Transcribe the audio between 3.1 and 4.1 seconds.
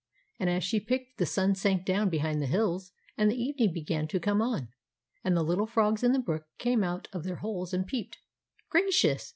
and the evening began